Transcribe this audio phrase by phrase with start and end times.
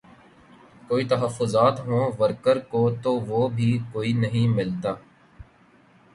[0.87, 4.93] کوئی تحفظات ہوں ورکر کو تو وہ بھی کوئی نہیں ملتا